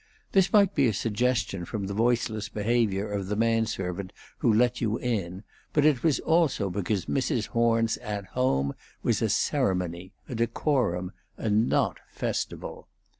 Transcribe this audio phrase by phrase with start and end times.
[0.31, 4.81] This might be a suggestion from the voiceless behavior of the man servant who let
[4.81, 5.43] you in,
[5.73, 7.49] but it was also because Mrs.
[7.49, 12.87] Horn's At Home was a ceremony, a decorum, and not festival.